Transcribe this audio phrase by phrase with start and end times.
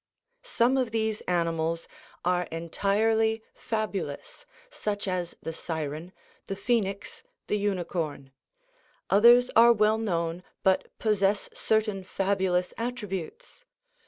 [0.41, 1.87] Some of these animals
[2.25, 6.11] are entirely fabulous, such as the siren,
[6.47, 8.31] the phoenix, the unicorn;
[9.11, 13.63] others are well known, but possess certain fabulous attributes.